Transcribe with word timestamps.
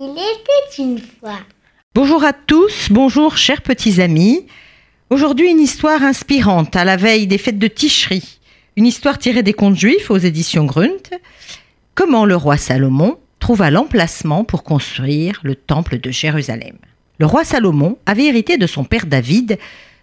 Il 0.00 0.12
était 0.12 0.80
une 0.80 1.00
fois. 1.00 1.40
Bonjour 1.92 2.22
à 2.22 2.32
tous, 2.32 2.86
bonjour 2.88 3.36
chers 3.36 3.62
petits 3.62 4.00
amis. 4.00 4.46
Aujourd'hui 5.10 5.50
une 5.50 5.58
histoire 5.58 6.04
inspirante 6.04 6.76
à 6.76 6.84
la 6.84 6.96
veille 6.96 7.26
des 7.26 7.36
fêtes 7.36 7.58
de 7.58 7.66
Ticherie. 7.66 8.38
Une 8.76 8.86
histoire 8.86 9.18
tirée 9.18 9.42
des 9.42 9.54
contes 9.54 9.74
juifs 9.74 10.08
aux 10.12 10.16
éditions 10.16 10.66
Grunt. 10.66 11.10
Comment 11.96 12.26
le 12.26 12.36
roi 12.36 12.56
Salomon 12.56 13.18
trouva 13.40 13.72
l'emplacement 13.72 14.44
pour 14.44 14.62
construire 14.62 15.40
le 15.42 15.56
temple 15.56 15.98
de 15.98 16.12
Jérusalem. 16.12 16.76
Le 17.18 17.26
roi 17.26 17.42
Salomon 17.42 17.98
avait 18.06 18.26
hérité 18.26 18.56
de 18.56 18.68
son 18.68 18.84
père 18.84 19.06
David 19.06 19.58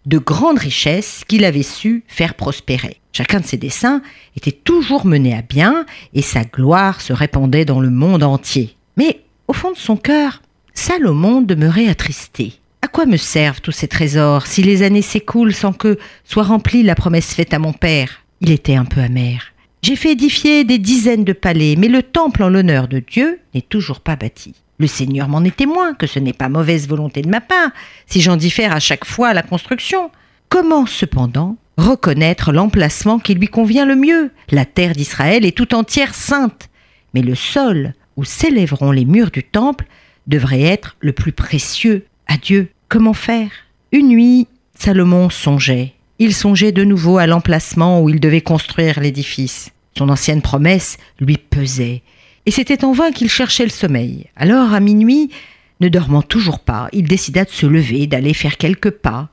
de 0.06 0.18
grandes 0.18 0.60
richesses 0.60 1.24
qu'il 1.26 1.46
avait 1.46 1.64
su 1.64 2.04
faire 2.10 2.34
prospérer. 2.34 3.00
Chacun 3.14 3.40
de 3.40 3.46
ses 3.46 3.56
dessins 3.56 4.02
était 4.36 4.52
toujours 4.52 5.06
mené 5.06 5.34
à 5.34 5.42
bien 5.42 5.86
et 6.14 6.22
sa 6.22 6.44
gloire 6.44 7.00
se 7.00 7.14
répandait 7.14 7.64
dans 7.64 7.80
le 7.80 7.90
monde 7.90 8.24
entier. 8.24 8.76
Mais 8.98 9.22
au 9.48 9.54
fond 9.54 9.72
de 9.72 9.78
son 9.78 9.98
cœur, 9.98 10.42
Salomon 10.74 11.42
demeurait 11.42 11.88
attristé. 11.88 12.60
À 12.82 12.88
quoi 12.88 13.06
me 13.06 13.18
servent 13.18 13.62
tous 13.62 13.72
ces 13.72 13.88
trésors 13.88 14.48
si 14.48 14.62
les 14.62 14.84
années 14.84 15.02
s'écoulent 15.02 15.56
sans 15.56 15.74
que 15.74 15.98
soit 16.24 16.44
remplie 16.44 16.84
la 16.84 16.96
promesse 16.96 17.34
faite 17.34 17.54
à 17.54 17.60
mon 17.60 17.74
père? 17.74 18.22
Il 18.42 18.52
était 18.52 18.76
un 18.76 18.86
peu 18.86 19.02
amer. 19.02 19.54
J'ai 19.82 19.96
fait 19.96 20.12
édifier 20.12 20.64
des 20.64 20.80
dizaines 20.80 21.24
de 21.24 21.34
palais, 21.34 21.76
mais 21.78 21.88
le 21.88 22.04
temple 22.04 22.44
en 22.44 22.50
l'honneur 22.50 22.88
de 22.88 23.00
Dieu 23.00 23.40
n'est 23.54 23.62
toujours 23.62 24.00
pas 24.00 24.16
bâti. 24.16 24.54
Le 24.78 24.88
Seigneur 24.88 25.30
m'en 25.30 25.44
est 25.44 25.56
témoin 25.56 25.94
que 25.94 26.08
ce 26.08 26.20
n'est 26.20 26.34
pas 26.34 26.50
mauvaise 26.50 26.88
volonté 26.88 27.22
de 27.22 27.30
ma 27.30 27.42
part, 27.42 27.70
si 28.08 28.20
j'en 28.20 28.36
diffère 28.36 28.74
à 28.74 28.80
chaque 28.80 29.06
fois 29.06 29.34
la 29.34 29.44
construction. 29.44 30.12
Comment 30.50 30.86
cependant 30.86 31.58
reconnaître 31.78 32.52
l'emplacement 32.52 33.20
qui 33.20 33.36
lui 33.36 33.48
convient 33.48 33.86
le 33.86 33.96
mieux? 33.96 34.32
La 34.50 34.66
terre 34.66 34.94
d'Israël 34.94 35.46
est 35.46 35.56
tout 35.56 35.76
entière 35.76 36.14
sainte, 36.14 36.70
mais 37.14 37.22
le 37.22 37.36
sol 37.36 37.94
où 38.18 38.24
s'élèveront 38.24 38.92
les 38.92 39.06
murs 39.06 39.32
du 39.32 39.44
temple 39.44 39.86
devrait 40.28 40.62
être 40.62 40.96
le 41.00 41.14
plus 41.14 41.32
précieux 41.32 42.06
à 42.28 42.38
Dieu. 42.38 42.70
Comment 42.90 43.14
faire? 43.14 43.52
Une 43.92 44.10
nuit, 44.10 44.48
Salomon 44.78 45.30
songeait. 45.30 45.94
Il 46.20 46.34
songeait 46.34 46.72
de 46.72 46.84
nouveau 46.84 47.18
à 47.18 47.28
l'emplacement 47.28 48.02
où 48.02 48.10
il 48.10 48.20
devait 48.20 48.42
construire 48.42 49.00
l'édifice. 49.00 49.72
Son 49.98 50.10
ancienne 50.10 50.42
promesse 50.42 50.98
lui 51.20 51.38
pesait, 51.38 52.02
et 52.46 52.52
c'était 52.52 52.86
en 52.86 52.92
vain 52.92 53.12
qu'il 53.12 53.30
cherchait 53.30 53.64
le 53.64 53.70
sommeil. 53.70 54.28
Alors, 54.36 54.74
à 54.74 54.80
minuit, 54.80 55.32
ne 55.80 55.90
dormant 55.90 56.22
toujours 56.22 56.60
pas, 56.60 56.90
il 56.94 57.08
décida 57.08 57.44
de 57.44 57.50
se 57.50 57.66
lever, 57.66 58.08
d'aller 58.08 58.34
faire 58.34 58.58
quelques 58.58 58.92
pas. 58.92 59.30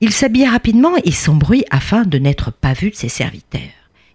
Il 0.00 0.12
s'habilla 0.12 0.50
rapidement 0.50 0.96
et 1.04 1.12
sans 1.12 1.34
bruit 1.34 1.64
afin 1.70 2.02
de 2.02 2.18
n'être 2.18 2.50
pas 2.50 2.72
vu 2.72 2.90
de 2.90 2.96
ses 2.96 3.08
serviteurs. 3.08 3.60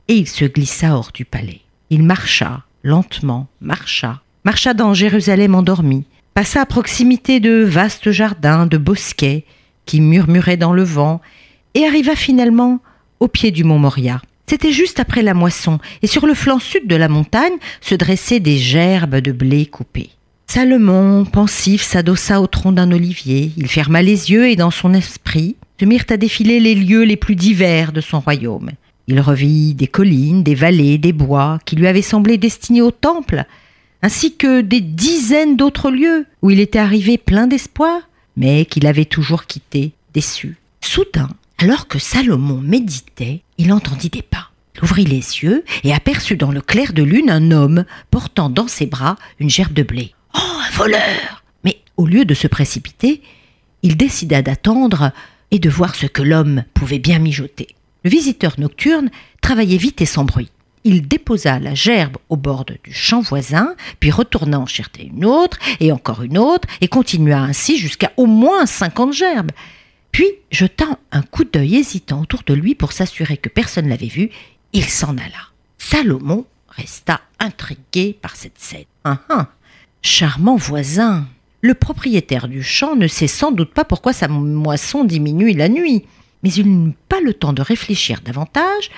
Et 0.08 0.16
il 0.16 0.28
se 0.28 0.46
glissa 0.46 0.96
hors 0.96 1.12
du 1.14 1.24
palais. 1.24 1.62
Il 1.90 2.04
marcha, 2.04 2.64
lentement, 2.84 3.48
marcha, 3.62 4.22
marcha 4.44 4.74
dans 4.74 4.94
Jérusalem 4.94 5.56
endormi, 5.56 6.06
passa 6.34 6.62
à 6.62 6.66
proximité 6.66 7.40
de 7.40 7.64
vastes 7.64 8.12
jardins, 8.12 8.66
de 8.66 8.78
bosquets 8.78 9.46
qui 9.86 10.02
murmuraient 10.02 10.58
dans 10.58 10.74
le 10.74 10.84
vent, 10.84 11.22
et 11.74 11.86
arriva 11.86 12.16
finalement 12.16 12.80
au 13.20 13.28
pied 13.28 13.52
du 13.52 13.64
mont 13.64 13.80
Moria. 13.80 14.22
C'était 14.48 14.72
juste 14.72 15.00
après 15.00 15.22
la 15.22 15.34
moisson, 15.34 15.80
et 16.02 16.08
sur 16.08 16.26
le 16.26 16.34
flanc 16.34 16.60
sud 16.60 16.88
de 16.88 16.96
la 16.96 17.08
montagne 17.08 17.56
se 17.80 17.96
dressaient 17.96 18.40
des 18.40 18.58
gerbes 18.58 19.18
de 19.18 19.32
blé 19.32 19.66
coupées. 19.66 20.10
Salomon, 20.48 21.24
pensif, 21.24 21.82
s'adossa 21.82 22.42
au 22.42 22.48
tronc 22.48 22.74
d'un 22.74 22.92
olivier. 22.92 23.54
Il 23.56 23.70
ferma 23.70 24.02
les 24.02 24.32
yeux 24.32 24.50
et 24.50 24.58
dans 24.58 24.72
son 24.72 24.94
esprit 24.94 25.56
se 25.80 25.86
mirent 25.86 26.04
à 26.10 26.18
défiler 26.18 26.60
les 26.60 26.76
lieux 26.76 27.04
les 27.04 27.16
plus 27.16 27.36
divers 27.36 27.94
de 27.94 28.02
son 28.02 28.20
royaume. 28.20 28.72
Il 29.08 29.20
revit 29.20 29.74
des 29.74 29.88
collines, 29.88 30.44
des 30.44 30.56
vallées, 30.56 30.98
des 30.98 31.14
bois 31.14 31.60
qui 31.66 31.76
lui 31.76 31.88
avaient 31.88 32.02
semblé 32.02 32.38
destinés 32.38 32.82
au 32.82 32.92
temple, 32.92 33.46
ainsi 34.02 34.36
que 34.36 34.62
des 34.62 34.82
dizaines 34.82 35.58
d'autres 35.58 35.92
lieux 35.92 36.26
où 36.42 36.50
il 36.50 36.60
était 36.60 36.80
arrivé 36.80 37.18
plein 37.18 37.48
d'espoir, 37.48 38.02
mais 38.38 38.66
qu'il 38.66 38.88
avait 38.88 39.06
toujours 39.06 39.46
quitté, 39.46 39.94
déçu. 40.14 40.58
Soudain, 40.82 41.30
alors 41.58 41.88
que 41.88 42.00
Salomon 42.00 42.60
méditait, 42.62 43.42
il 43.58 43.72
entendit 43.72 44.10
des 44.10 44.22
pas. 44.22 44.50
Il 44.76 44.84
ouvrit 44.84 45.06
les 45.06 45.16
yeux 45.16 45.64
et 45.84 45.94
aperçut 45.94 46.38
dans 46.38 46.52
le 46.52 46.62
clair 46.62 46.94
de 46.94 47.04
lune 47.04 47.30
un 47.30 47.52
homme 47.52 47.86
portant 48.10 48.50
dans 48.50 48.68
ses 48.68 48.86
bras 48.86 49.18
une 49.40 49.50
gerbe 49.50 49.74
de 49.74 49.84
blé. 49.84 50.14
Oh, 50.34 50.40
un 50.40 50.72
voleur 50.76 51.44
Mais 51.64 51.80
au 51.98 52.08
lieu 52.08 52.26
de 52.26 52.34
se 52.34 52.48
précipiter, 52.48 53.22
il 53.84 53.98
décida 53.98 54.42
d'attendre 54.42 55.12
et 55.52 55.60
de 55.60 55.70
voir 55.70 55.96
ce 55.96 56.06
que 56.06 56.22
l'homme 56.22 56.64
pouvait 56.74 57.00
bien 57.00 57.20
mijoter. 57.20 57.68
Le 58.04 58.10
visiteur 58.10 58.60
nocturne 58.60 59.10
travaillait 59.42 59.78
vite 59.78 60.02
et 60.02 60.06
sans 60.06 60.26
bruit. 60.26 60.52
Il 60.84 61.08
déposa 61.08 61.60
la 61.60 61.76
gerbe 61.76 62.18
au 62.30 62.38
bord 62.38 62.66
du 62.66 62.92
champ 62.92 63.22
voisin, 63.22 63.76
puis 64.00 64.10
retourna 64.10 64.60
en 64.60 64.66
chercher 64.66 65.06
une 65.06 65.26
autre, 65.26 65.60
et 65.80 65.92
encore 65.92 66.24
une 66.24 66.40
autre, 66.40 66.68
et 66.82 66.88
continua 66.88 67.40
ainsi 67.40 67.78
jusqu'à 67.78 68.12
au 68.18 68.26
moins 68.26 68.66
cinquante 68.66 69.14
gerbes. 69.14 69.52
Puis, 70.12 70.28
jetant 70.50 70.98
un 71.12 71.22
coup 71.22 71.44
d'œil 71.44 71.78
hésitant 71.78 72.22
autour 72.22 72.42
de 72.46 72.54
lui 72.54 72.74
pour 72.74 72.94
s'assurer 72.94 73.38
que 73.38 73.50
personne 73.50 73.88
l'avait 73.88 74.08
vu, 74.08 74.32
il 74.74 74.86
s'en 74.86 75.18
alla. 75.18 75.52
Salomon 75.78 76.46
resta 76.70 77.22
intrigué 77.40 78.18
par 78.20 78.36
cette 78.36 78.58
scène. 78.60 78.86
Ah, 79.04 79.20
ah 79.30 79.50
Charmant 80.02 80.56
voisin 80.56 81.28
Le 81.62 81.76
propriétaire 81.76 82.48
du 82.48 82.64
champ 82.64 82.96
ne 82.96 83.08
sait 83.08 83.28
sans 83.28 83.52
doute 83.52 83.74
pas 83.74 83.86
pourquoi 83.86 84.14
sa 84.14 84.28
moisson 84.28 85.04
diminue 85.04 85.54
la 85.54 85.70
nuit, 85.70 86.06
mais 86.44 86.52
il 86.52 86.68
n'eut 86.68 86.96
pas 87.10 87.22
le 87.22 87.34
temps 87.34 87.54
de 87.54 87.62
réfléchir 87.62 88.22
davantage 88.24 88.90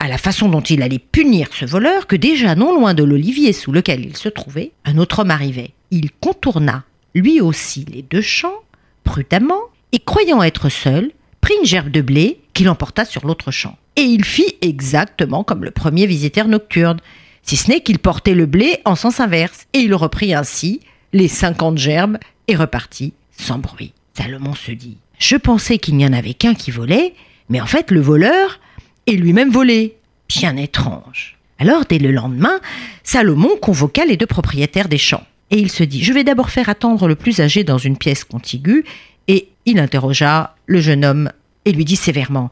à 0.00 0.08
la 0.08 0.18
façon 0.18 0.48
dont 0.48 0.62
il 0.62 0.82
allait 0.82 0.98
punir 0.98 1.48
ce 1.52 1.66
voleur 1.66 2.06
que 2.06 2.16
déjà 2.16 2.54
non 2.54 2.74
loin 2.74 2.94
de 2.94 3.04
l'olivier 3.04 3.52
sous 3.52 3.70
lequel 3.70 4.04
il 4.04 4.16
se 4.16 4.30
trouvait, 4.30 4.72
un 4.86 4.96
autre 4.96 5.20
homme 5.20 5.30
arrivait. 5.30 5.72
Il 5.90 6.10
contourna 6.10 6.84
lui 7.14 7.40
aussi 7.40 7.84
les 7.84 8.02
deux 8.02 8.22
champs, 8.22 8.62
prudemment, 9.04 9.60
et 9.92 9.98
croyant 9.98 10.42
être 10.42 10.68
seul, 10.70 11.10
prit 11.40 11.54
une 11.60 11.66
gerbe 11.66 11.90
de 11.90 12.00
blé 12.00 12.40
qu'il 12.54 12.68
emporta 12.68 13.04
sur 13.04 13.26
l'autre 13.26 13.50
champ. 13.50 13.76
Et 13.96 14.02
il 14.02 14.24
fit 14.24 14.56
exactement 14.62 15.44
comme 15.44 15.64
le 15.64 15.70
premier 15.70 16.06
visiteur 16.06 16.48
nocturne, 16.48 17.00
si 17.42 17.56
ce 17.56 17.70
n'est 17.70 17.82
qu'il 17.82 17.98
portait 17.98 18.34
le 18.34 18.46
blé 18.46 18.78
en 18.84 18.94
sens 18.94 19.20
inverse, 19.20 19.66
et 19.74 19.80
il 19.80 19.94
reprit 19.94 20.32
ainsi 20.32 20.80
les 21.12 21.28
cinquante 21.28 21.78
gerbes 21.78 22.18
et 22.48 22.56
repartit 22.56 23.12
sans 23.32 23.58
bruit. 23.58 23.92
Salomon 24.14 24.54
se 24.54 24.72
dit 24.72 24.98
Je 25.20 25.36
pensais 25.36 25.78
qu'il 25.78 25.96
n'y 25.96 26.06
en 26.06 26.12
avait 26.12 26.34
qu'un 26.34 26.54
qui 26.54 26.72
volait, 26.72 27.14
mais 27.48 27.60
en 27.60 27.66
fait 27.66 27.92
le 27.92 28.00
voleur 28.00 28.58
est 29.06 29.12
lui-même 29.12 29.50
volé. 29.50 29.96
Bien 30.28 30.56
étrange. 30.56 31.36
Alors, 31.58 31.84
dès 31.86 31.98
le 31.98 32.10
lendemain, 32.10 32.58
Salomon 33.04 33.50
convoqua 33.60 34.06
les 34.06 34.16
deux 34.16 34.26
propriétaires 34.26 34.88
des 34.88 34.98
champs. 34.98 35.26
Et 35.50 35.58
il 35.58 35.70
se 35.70 35.84
dit 35.84 36.02
Je 36.02 36.12
vais 36.12 36.24
d'abord 36.24 36.48
faire 36.48 36.70
attendre 36.70 37.06
le 37.06 37.16
plus 37.16 37.40
âgé 37.40 37.64
dans 37.64 37.76
une 37.76 37.98
pièce 37.98 38.24
contiguë, 38.24 38.84
et 39.28 39.48
il 39.66 39.78
interrogea 39.78 40.56
le 40.66 40.80
jeune 40.80 41.04
homme 41.04 41.30
et 41.66 41.72
lui 41.72 41.84
dit 41.84 41.96
sévèrement 41.96 42.50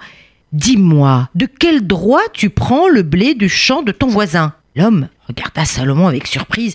Dis-moi, 0.52 1.30
de 1.34 1.46
quel 1.46 1.86
droit 1.86 2.22
tu 2.34 2.50
prends 2.50 2.88
le 2.88 3.02
blé 3.02 3.34
du 3.34 3.48
champ 3.48 3.82
de 3.82 3.92
ton 3.92 4.08
voisin? 4.08 4.52
L'homme 4.76 5.08
regarda 5.26 5.64
Salomon 5.64 6.06
avec 6.06 6.26
surprise 6.26 6.74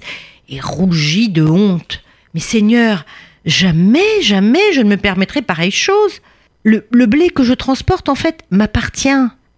et 0.50 0.60
rougit 0.60 1.30
de 1.30 1.44
honte. 1.44 2.04
Mais 2.34 2.40
Seigneur, 2.40 3.06
jamais, 3.46 4.22
jamais 4.22 4.74
je 4.74 4.82
ne 4.82 4.90
me 4.90 4.98
permettrai 4.98 5.42
pareille 5.42 5.72
chose. 5.72 6.22
Le, 6.64 7.06
blé 7.06 7.30
que 7.30 7.44
je 7.44 7.54
transporte, 7.54 8.10
en 8.10 8.16
fait, 8.16 8.44
m'appartient. 8.50 9.10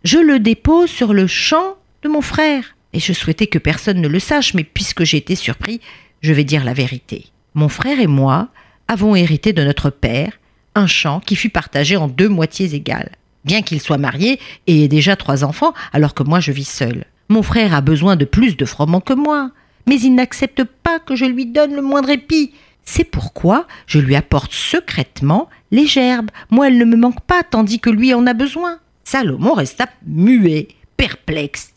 Je 0.04 0.18
le 0.18 0.40
dépose 0.40 0.90
sur 0.90 1.14
le 1.14 1.28
champ 1.28 1.76
de 2.02 2.10
mon 2.10 2.22
frère. 2.22 2.76
Et 2.94 3.00
je 3.00 3.14
souhaitais 3.14 3.48
que 3.48 3.60
personne 3.60 4.02
ne 4.02 4.08
le 4.08 4.20
sache, 4.20 4.54
mais 4.54 4.64
puisque 4.64 5.04
j'ai 5.04 5.18
été 5.18 5.36
surpris, 5.36 5.82
je 6.22 6.34
vais 6.34 6.44
dire 6.44 6.64
la 6.64 6.74
vérité. 6.74 7.26
Mon 7.54 7.70
frère 7.70 8.00
et 8.00 8.08
moi 8.08 8.50
avons 8.88 9.16
hérité 9.16 9.54
de 9.54 9.64
notre 9.64 9.90
père 9.90 10.32
un 10.76 10.88
champ 10.88 11.20
qui 11.22 11.36
fut 11.36 11.50
partagé 11.50 11.96
en 11.96 12.08
deux 12.08 12.30
moitiés 12.30 12.76
égales. 12.76 13.12
Bien 13.46 13.62
qu'il 13.62 13.80
soit 13.80 13.98
marié 13.98 14.40
et 14.68 14.84
ait 14.84 14.88
déjà 14.88 15.16
trois 15.16 15.44
enfants, 15.44 15.74
alors 15.94 16.14
que 16.14 16.24
moi 16.24 16.40
je 16.40 16.52
vis 16.52 16.68
seul. 16.68 17.06
Mon 17.30 17.44
frère 17.44 17.74
a 17.74 17.82
besoin 17.82 18.16
de 18.16 18.26
plus 18.26 18.58
de 18.58 18.66
froment 18.66 19.02
que 19.02 19.14
moi, 19.14 19.52
mais 19.88 20.00
il 20.00 20.16
n'accepte 20.16 20.64
pas 20.64 21.00
que 21.00 21.16
je 21.16 21.26
lui 21.26 21.46
donne 21.46 21.76
le 21.76 21.82
moindre 21.82 22.10
épi. 22.10 22.54
C'est 22.86 23.04
pourquoi 23.04 23.68
je 23.88 24.00
lui 24.00 24.16
apporte 24.16 24.54
secrètement 24.54 25.50
les 25.72 25.88
gerbes. 25.88 26.32
Moi, 26.52 26.68
elles 26.68 26.78
ne 26.78 26.86
me 26.86 26.96
manquent 26.96 27.26
pas, 27.26 27.44
tandis 27.44 27.80
que 27.80 27.90
lui 27.90 28.14
en 28.14 28.28
a 28.28 28.34
besoin. 28.34 28.80
Salomon 29.04 29.54
resta 29.54 29.88
muet, 30.06 30.70
perplexe. 30.98 31.74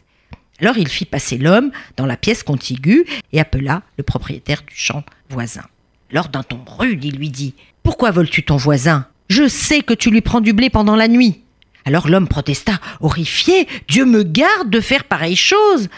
Alors 0.60 0.76
il 0.76 0.88
fit 0.88 1.04
passer 1.04 1.38
l'homme 1.38 1.70
dans 1.96 2.06
la 2.06 2.16
pièce 2.16 2.42
contiguë 2.42 3.04
et 3.32 3.40
appela 3.40 3.82
le 3.96 4.02
propriétaire 4.02 4.62
du 4.66 4.74
champ 4.74 5.04
voisin. 5.30 5.62
Lors 6.10 6.28
d'un 6.28 6.42
ton 6.42 6.60
rude, 6.66 7.04
il 7.04 7.16
lui 7.16 7.30
dit 7.30 7.54
Pourquoi 7.82 8.10
voles-tu 8.10 8.42
ton 8.44 8.56
voisin? 8.56 9.06
Je 9.28 9.46
sais 9.46 9.82
que 9.82 9.94
tu 9.94 10.10
lui 10.10 10.20
prends 10.20 10.40
du 10.40 10.52
blé 10.52 10.70
pendant 10.70 10.96
la 10.96 11.06
nuit. 11.06 11.42
Alors 11.84 12.08
l'homme 12.08 12.28
protesta, 12.28 12.80
horrifié 13.00 13.68
Dieu 13.88 14.04
me 14.04 14.22
garde 14.22 14.70
de 14.70 14.80
faire 14.80 15.04
pareille 15.04 15.36
chose. 15.36 15.88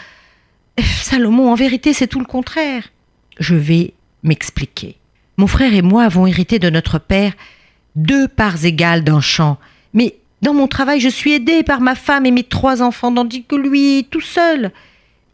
Salomon, 1.01 1.49
en 1.51 1.55
vérité, 1.55 1.93
c'est 1.93 2.07
tout 2.07 2.19
le 2.19 2.25
contraire. 2.25 2.89
Je 3.39 3.55
vais 3.55 3.93
m'expliquer. 4.23 4.97
Mon 5.41 5.47
frère 5.47 5.73
et 5.73 5.81
moi 5.81 6.03
avons 6.03 6.27
hérité 6.27 6.59
de 6.59 6.69
notre 6.69 6.99
père 6.99 7.33
deux 7.95 8.27
parts 8.27 8.63
égales 8.63 9.03
d'un 9.03 9.21
champ, 9.21 9.57
mais 9.91 10.17
Dans 10.43 10.53
mon 10.53 10.67
travail, 10.67 10.99
je 10.99 11.09
suis 11.09 11.33
aidé 11.33 11.63
par 11.63 11.81
ma 11.81 11.95
femme 11.95 12.27
et 12.27 12.31
mes 12.31 12.43
trois 12.43 12.83
enfants, 12.83 13.11
tandis 13.11 13.43
que 13.43 13.55
lui 13.55 14.05
tout 14.11 14.21
seul. 14.21 14.71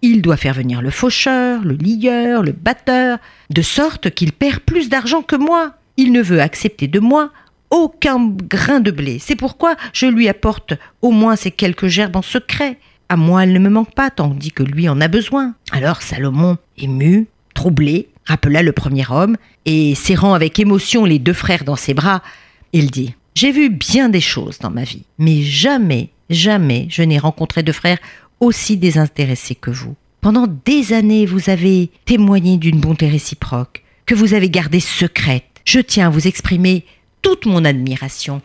Il 0.01 0.21
doit 0.21 0.37
faire 0.37 0.53
venir 0.53 0.81
le 0.81 0.91
faucheur, 0.91 1.61
le 1.65 1.73
lieur, 1.73 2.41
le 2.41 2.53
batteur, 2.53 3.17
de 3.49 3.61
sorte 3.61 4.09
qu'il 4.11 4.31
perd 4.31 4.59
plus 4.61 4.87
d'argent 4.87 5.23
que 5.23 5.35
moi. 5.35 5.73
Il 5.97 6.13
ne 6.13 6.21
veut 6.21 6.39
accepter 6.39 6.87
de 6.87 7.01
moi 7.01 7.33
aucun 7.69 8.29
grain 8.29 8.79
de 8.79 8.91
blé. 8.91 9.19
C'est 9.19 9.35
pourquoi 9.35 9.75
je 9.91 10.05
lui 10.05 10.29
apporte 10.29 10.73
au 11.01 11.11
moins 11.11 11.35
ces 11.35 11.51
quelques 11.51 11.87
gerbes 11.87 12.15
en 12.15 12.21
secret. 12.21 12.79
À 13.09 13.17
moi, 13.17 13.43
elle 13.43 13.51
ne 13.51 13.59
me 13.59 13.69
manque 13.69 13.93
pas, 13.93 14.09
tandis 14.09 14.53
que 14.53 14.63
lui 14.63 14.87
en 14.87 15.01
a 15.01 15.09
besoin. 15.09 15.53
Alors 15.73 16.01
Salomon, 16.01 16.57
ému, 16.77 17.27
troublé, 17.53 18.07
rappela 18.27 18.61
le 18.61 18.73
premier 18.73 19.05
homme, 19.09 19.37
et 19.65 19.95
serrant 19.95 20.33
avec 20.33 20.59
émotion 20.59 21.05
les 21.05 21.19
deux 21.19 21.33
frères 21.33 21.63
dans 21.63 21.75
ses 21.75 21.93
bras, 21.93 22.21
il 22.73 22.91
dit 22.91 23.15
J'ai 23.35 23.51
vu 23.51 23.69
bien 23.69 24.09
des 24.09 24.21
choses 24.21 24.59
dans 24.59 24.69
ma 24.69 24.83
vie, 24.83 25.03
mais 25.17 25.41
jamais, 25.41 26.09
jamais 26.29 26.87
je 26.89 27.01
n'ai 27.03 27.17
rencontré 27.17 27.63
de 27.63 27.71
frères 27.71 27.99
aussi 28.39 28.77
désintéressés 28.77 29.55
que 29.55 29.71
vous. 29.71 29.95
Pendant 30.21 30.47
des 30.65 30.93
années, 30.93 31.25
vous 31.25 31.49
avez 31.49 31.89
témoigné 32.05 32.57
d'une 32.57 32.79
bonté 32.79 33.07
réciproque, 33.07 33.83
que 34.05 34.15
vous 34.15 34.33
avez 34.33 34.49
gardée 34.49 34.79
secrète. 34.79 35.45
Je 35.63 35.79
tiens 35.79 36.07
à 36.07 36.09
vous 36.09 36.27
exprimer 36.27 36.85
toute 37.21 37.45
mon 37.45 37.65
admiration 37.65 38.41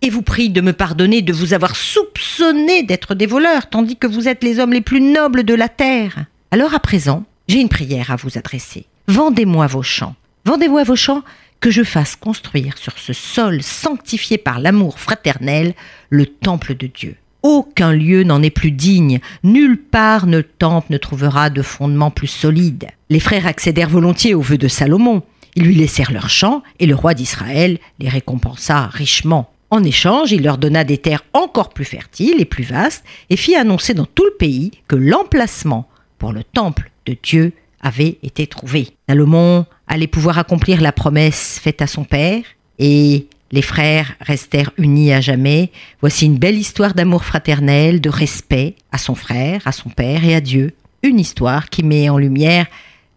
et 0.00 0.10
vous 0.10 0.22
prie 0.22 0.50
de 0.50 0.60
me 0.60 0.72
pardonner 0.72 1.22
de 1.22 1.32
vous 1.32 1.54
avoir 1.54 1.76
soupçonné 1.76 2.82
d'être 2.82 3.14
des 3.14 3.26
voleurs, 3.26 3.70
tandis 3.70 3.96
que 3.96 4.06
vous 4.08 4.26
êtes 4.26 4.42
les 4.42 4.58
hommes 4.58 4.72
les 4.72 4.80
plus 4.80 5.00
nobles 5.00 5.44
de 5.44 5.54
la 5.54 5.68
terre. 5.68 6.26
Alors 6.50 6.74
à 6.74 6.80
présent, 6.80 7.24
j'ai 7.48 7.60
une 7.60 7.68
prière 7.68 8.10
à 8.10 8.16
vous 8.16 8.36
adresser. 8.36 8.86
Vendez-moi 9.12 9.66
vos 9.66 9.82
champs. 9.82 10.14
Vendez-moi 10.46 10.84
vos 10.84 10.96
champs 10.96 11.22
que 11.60 11.70
je 11.70 11.82
fasse 11.82 12.16
construire 12.16 12.78
sur 12.78 12.96
ce 12.96 13.12
sol 13.12 13.62
sanctifié 13.62 14.38
par 14.38 14.58
l'amour 14.58 14.98
fraternel 14.98 15.74
le 16.08 16.24
temple 16.24 16.74
de 16.74 16.86
Dieu. 16.86 17.16
Aucun 17.42 17.92
lieu 17.92 18.22
n'en 18.22 18.42
est 18.42 18.48
plus 18.48 18.70
digne, 18.70 19.20
nulle 19.44 19.76
part 19.76 20.24
le 20.24 20.42
temple 20.42 20.92
ne 20.92 20.96
trouvera 20.96 21.50
de 21.50 21.60
fondement 21.60 22.10
plus 22.10 22.26
solide. 22.26 22.88
Les 23.10 23.20
frères 23.20 23.46
accédèrent 23.46 23.90
volontiers 23.90 24.32
au 24.32 24.40
vœu 24.40 24.56
de 24.56 24.66
Salomon. 24.66 25.22
Ils 25.56 25.64
lui 25.64 25.74
laissèrent 25.74 26.12
leurs 26.12 26.30
champs 26.30 26.62
et 26.78 26.86
le 26.86 26.94
roi 26.94 27.12
d'Israël 27.12 27.80
les 27.98 28.08
récompensa 28.08 28.86
richement. 28.86 29.52
En 29.68 29.84
échange, 29.84 30.32
il 30.32 30.42
leur 30.42 30.56
donna 30.56 30.84
des 30.84 30.96
terres 30.96 31.26
encore 31.34 31.74
plus 31.74 31.84
fertiles 31.84 32.40
et 32.40 32.46
plus 32.46 32.64
vastes 32.64 33.04
et 33.28 33.36
fit 33.36 33.56
annoncer 33.56 33.92
dans 33.92 34.06
tout 34.06 34.24
le 34.24 34.36
pays 34.38 34.70
que 34.88 34.96
l'emplacement 34.96 35.86
pour 36.16 36.32
le 36.32 36.44
temple 36.44 36.90
de 37.04 37.14
Dieu 37.22 37.52
avait 37.82 38.18
été 38.22 38.46
trouvé. 38.46 38.88
Salomon 39.08 39.66
allait 39.86 40.06
pouvoir 40.06 40.38
accomplir 40.38 40.80
la 40.80 40.92
promesse 40.92 41.60
faite 41.62 41.82
à 41.82 41.86
son 41.86 42.04
père 42.04 42.42
et 42.78 43.26
les 43.50 43.62
frères 43.62 44.14
restèrent 44.20 44.72
unis 44.78 45.12
à 45.12 45.20
jamais. 45.20 45.70
Voici 46.00 46.26
une 46.26 46.38
belle 46.38 46.56
histoire 46.56 46.94
d'amour 46.94 47.24
fraternel, 47.24 48.00
de 48.00 48.08
respect 48.08 48.76
à 48.90 48.98
son 48.98 49.14
frère, 49.14 49.60
à 49.66 49.72
son 49.72 49.90
père 49.90 50.24
et 50.24 50.34
à 50.34 50.40
Dieu. 50.40 50.72
Une 51.02 51.20
histoire 51.20 51.68
qui 51.68 51.82
met 51.82 52.08
en 52.08 52.18
lumière 52.18 52.66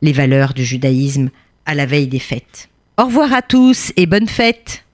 les 0.01 0.11
valeurs 0.11 0.53
du 0.53 0.65
judaïsme 0.65 1.29
à 1.65 1.73
la 1.73 1.85
veille 1.85 2.07
des 2.07 2.19
fêtes. 2.19 2.69
Au 2.97 3.05
revoir 3.05 3.33
à 3.33 3.41
tous 3.41 3.91
et 3.95 4.05
bonne 4.05 4.27
fête 4.27 4.84